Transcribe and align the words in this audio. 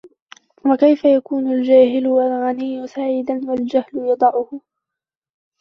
وَكَيْفَ 0.65 1.05
يَكُونُ 1.05 1.51
الْجَاهِلُ 1.53 2.05
الْغَنِيُّ 2.05 2.87
سَعِيدًا 2.87 3.41
وَالْجَهْلُ 3.49 3.89
يَضَعُهُ 3.93 4.61